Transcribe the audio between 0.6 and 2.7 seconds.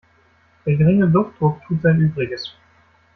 Der geringe Luftdruck tut sein Übriges.